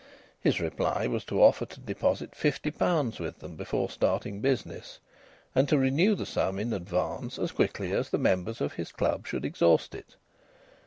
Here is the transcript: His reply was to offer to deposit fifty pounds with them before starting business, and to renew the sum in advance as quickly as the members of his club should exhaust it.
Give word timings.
His 0.41 0.59
reply 0.59 1.05
was 1.05 1.23
to 1.25 1.43
offer 1.43 1.67
to 1.67 1.79
deposit 1.79 2.33
fifty 2.33 2.71
pounds 2.71 3.19
with 3.19 3.37
them 3.37 3.55
before 3.55 3.87
starting 3.91 4.39
business, 4.41 4.97
and 5.53 5.69
to 5.69 5.77
renew 5.77 6.15
the 6.15 6.25
sum 6.25 6.57
in 6.57 6.73
advance 6.73 7.37
as 7.37 7.51
quickly 7.51 7.91
as 7.91 8.09
the 8.09 8.17
members 8.17 8.61
of 8.61 8.73
his 8.73 8.91
club 8.91 9.27
should 9.27 9.45
exhaust 9.45 9.93
it. 9.93 10.15